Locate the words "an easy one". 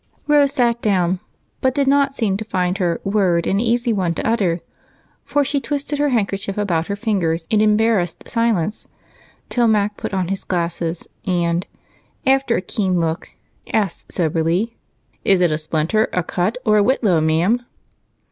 3.45-4.15